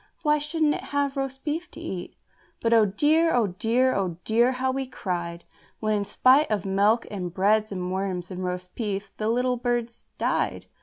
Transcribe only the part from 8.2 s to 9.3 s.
and roast beef, the